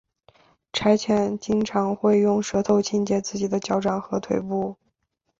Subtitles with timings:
[0.73, 4.75] 柴犬经常会用舌头清洁自己的脚掌和腿部。